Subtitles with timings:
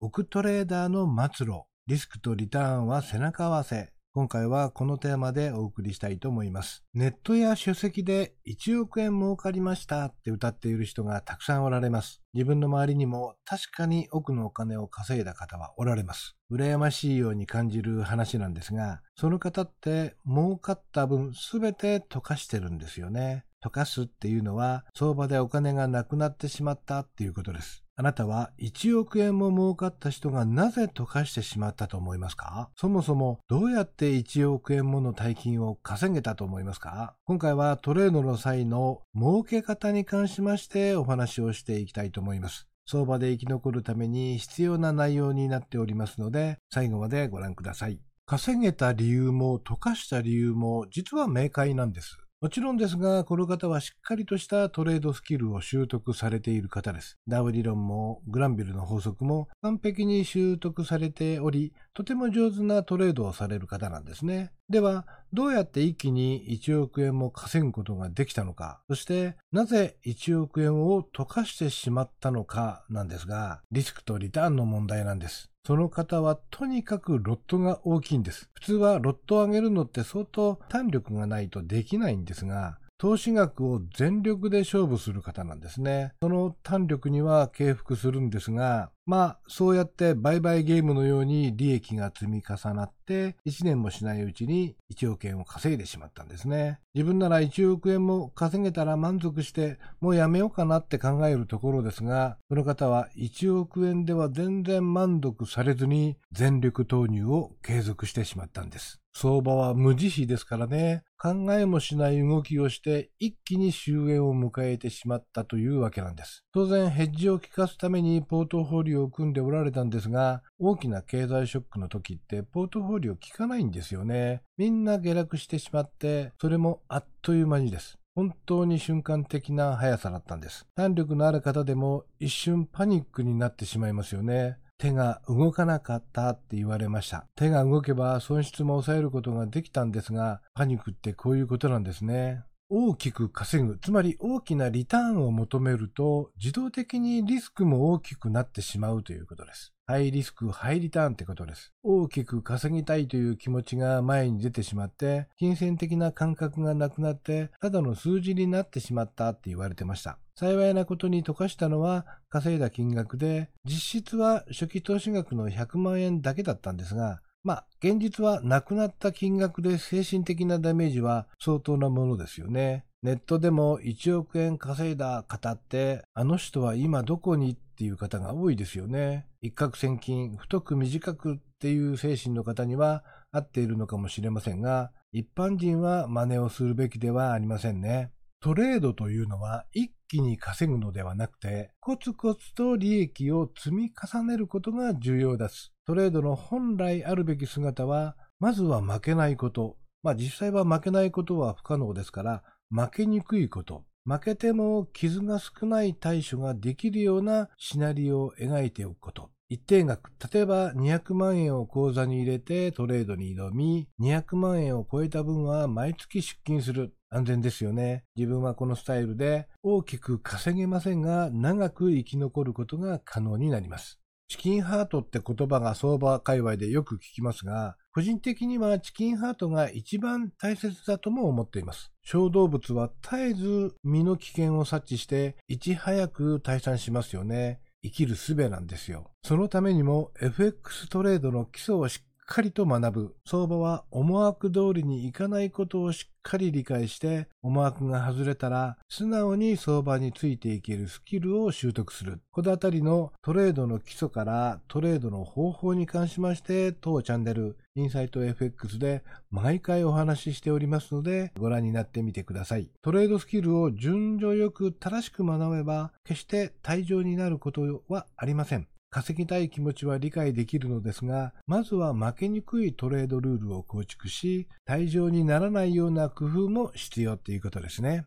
[0.00, 3.90] 億トレーダーの末路、リスクとリターンは背中合わせ。
[4.12, 6.84] 今回はこのテーマでお送りしたいと思います。
[6.94, 12.22] ネットや書籍で1億円儲かりましたって歌っている人がたくさんおられます。
[12.32, 16.36] 自分の周りにも確かに億のお金を稼いだ方はおられます。
[16.48, 23.46] 羨ましいように感じる話なんですが、その方って儲かった分すべて溶かしてるんですよね。
[23.64, 27.84] 溶かすっていうのは相場でお金がなくなってしまったっていうことです。
[27.96, 32.70] あなたは1億円も儲かった人がなぜ溶かしてしまったと思いますか？
[32.76, 37.14] そもそもどうやって1億円もの大金を稼げたと思いますか？
[37.24, 42.68] 今回はトレードの際の儲け方に関しましてお話をしていきたいと思います。
[42.86, 48.00] 相場で生き残るために必要な内容になっておりますので、最後までご覧ください。
[48.24, 52.16] 稼げた理由も溶かした理由も実は明快なんです。
[52.40, 57.18] もちろんですが、この方はしっかりとしたトレードスキルを習得されている方です。
[57.26, 64.52] ダウ理論もグランビルの法則も完璧に習得されており、とても上手なトレードをされる方なんですね。
[64.68, 75.50] では、どうやって一気に1億円も稼ぐことができたのか、そしてなぜ1億円を溶かしてしまったのかなんですが、リスクとリターンの問題なんです。
[75.66, 78.50] その方はとにかくロットが大きいんです。
[78.54, 86.12] 普通はロットを上げるのって相当弾力がないとできないんですが、投資額を全力で勝負する方なんですね。
[86.20, 96.78] その弾力には敬服するんですが、まあ、そうやって売買ゲームのように利益が積み重なって、1年もしないうちに1億円を稼いでしまったんですね。
[96.92, 109.00] 自分なら1億円も稼げたら満足して、もうやめようかなって考えるところですが、この方は1億円では全然満足されずに全力投入を継続してしまったんです。
[109.20, 111.02] 相場は無慈悲ですからね。
[111.20, 116.44] 考えもしない動きをして一気に終焉を迎えてしまったというわけなんです。
[116.54, 124.42] 当然ヘッジを効かすためにポートフォリオを組んでおられたんですが、大きな経済ショックの時ってポートフォリオ効かないんですよね。
[124.56, 127.98] みんな下落してしまって、それもあっという間にです。
[128.14, 130.66] 本当に瞬間的な速さだったんです。
[130.74, 134.58] 弾力のある方でも一瞬パニックになってしまいますよね。
[134.76, 137.26] 手が動かなかったって言われました。
[137.36, 142.42] 手が動けば損失も抑えることができたんですが、パニックってこういうことなんですね。
[142.70, 149.72] 大きく稼ぐ、つまり大きなリターンを求めると、自動的にリスクも大きくなってしまうということです。
[149.86, 151.72] ハイリスク、ハイリターンってことです。
[151.82, 160.18] 大きく稼ぎたいという気持ちが前に出てしまって、金銭的な感覚がなくなって、ただの数字になってしまったって言われてました。
[160.36, 172.84] 幸いなことに溶かしたのは稼いだ金額で、実質は初期投資額の100万円だけだったんですが、まあ、現実はなくなった金額で精神的なダメージは相当なものですよね。
[173.02, 179.28] ネットでも1億円稼いだ方って、あの人は今どこにっていう方が多いですよね。
[179.40, 188.10] 一攫千金、太く短くっていう精神の方には合っているのかもしれませんが、一般人は真似をするべきではありませんね。
[188.40, 195.72] トレードというのは一気に稼ぐのではなくて、コツコツと利益を積み重ねることが重要です。
[195.86, 199.76] トレードの本来あるべき姿は、まずは負けないこと。
[200.02, 203.84] まあ実際は負けないことは不可能ですから、負けにくいこと。
[204.04, 209.30] 負けても傷が少ない対処ができるようなシナリオを描いておくこと。
[209.50, 216.94] 一定額、例えば200万円を口座に入れてトレードに挑み、200万円を超えた分は毎月出金する。
[217.10, 218.04] 安全ですよね。
[218.16, 224.00] 自分はこのスタイルで大きく稼げませんが、長く生き残ることが可能になります。
[224.28, 231.92] チキンハートって言葉が相場界隈でよく聞きますが、個人的にはチキンハートが一番大切だとも思っています。
[232.02, 237.60] 小動物は絶えず身の危険を察知していち早く退散しますよね。
[237.82, 239.10] 生きる術なんですよ。
[239.24, 243.16] そのためにも FX トレードの基礎をしっかりと学ぶ。
[243.26, 252.20] 相場は思惑通りにいかないことをしっかり理解して、思惑が外れたら、素直に相場についていけるスキルを習得する。
[252.30, 262.68] このあたりのトレードの基礎からトレードの方法に関しまして、当チャンネル、インサイト FX で毎回お話ししておりますので、ご覧になってみてください。
[262.82, 268.68] トレードスキルを順序よく正しく学べば、決して退場になることはありません。
[268.90, 278.06] 稼ぎたい気持ちは理解できるのですが、まずは負けにくいトレードルールを構築し、退場にならないような工夫も必要っていうことですね。